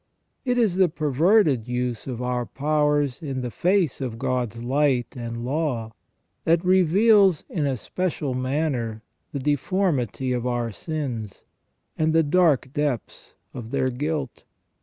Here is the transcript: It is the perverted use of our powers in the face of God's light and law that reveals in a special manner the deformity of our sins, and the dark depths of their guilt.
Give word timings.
It 0.45 0.57
is 0.57 0.77
the 0.77 0.89
perverted 0.89 1.67
use 1.67 2.07
of 2.07 2.23
our 2.23 2.43
powers 2.47 3.21
in 3.21 3.41
the 3.41 3.51
face 3.51 4.01
of 4.01 4.17
God's 4.17 4.57
light 4.57 5.15
and 5.15 5.45
law 5.45 5.91
that 6.43 6.65
reveals 6.65 7.43
in 7.47 7.67
a 7.67 7.77
special 7.77 8.33
manner 8.33 9.03
the 9.31 9.37
deformity 9.37 10.31
of 10.33 10.47
our 10.47 10.71
sins, 10.71 11.43
and 11.99 12.13
the 12.13 12.23
dark 12.23 12.73
depths 12.73 13.35
of 13.53 13.69
their 13.69 13.89
guilt. 13.91 14.43